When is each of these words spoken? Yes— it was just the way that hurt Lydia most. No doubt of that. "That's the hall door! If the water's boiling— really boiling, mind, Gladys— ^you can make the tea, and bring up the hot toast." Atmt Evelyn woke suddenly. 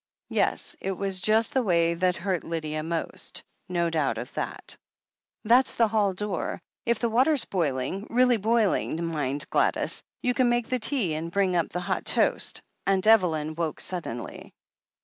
Yes— 0.29 0.75
it 0.81 0.93
was 0.93 1.21
just 1.21 1.53
the 1.53 1.61
way 1.61 1.93
that 1.93 2.15
hurt 2.15 2.43
Lydia 2.43 2.81
most. 2.81 3.43
No 3.69 3.87
doubt 3.91 4.17
of 4.17 4.33
that. 4.33 4.75
"That's 5.43 5.75
the 5.75 5.87
hall 5.89 6.13
door! 6.15 6.59
If 6.87 6.97
the 6.97 7.07
water's 7.11 7.45
boiling— 7.45 8.07
really 8.09 8.37
boiling, 8.37 9.05
mind, 9.05 9.47
Gladys— 9.51 10.01
^you 10.25 10.33
can 10.33 10.49
make 10.49 10.69
the 10.69 10.79
tea, 10.79 11.13
and 11.13 11.29
bring 11.31 11.55
up 11.55 11.69
the 11.69 11.81
hot 11.81 12.03
toast." 12.05 12.63
Atmt 12.87 13.05
Evelyn 13.05 13.53
woke 13.53 13.79
suddenly. 13.79 14.55